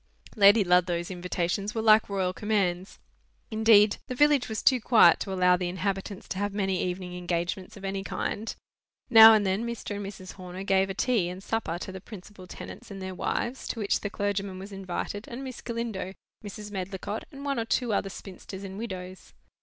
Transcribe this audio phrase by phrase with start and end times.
[0.35, 2.97] Lady Ludlow's invitations were like royal commands.
[3.51, 7.77] Indeed, the village was too quiet to allow the inhabitants to have many evening engagements
[7.77, 8.55] of any kind.
[9.11, 9.97] Now and then, Mr.
[9.97, 10.31] and Mrs.
[10.33, 13.99] Horner gave a tea and supper to the principal tenants and their wives, to which
[13.99, 16.71] the clergyman was invited, and Miss Galindo, Mrs.
[16.71, 19.33] Medlicott, and one or two other spinsters and widows.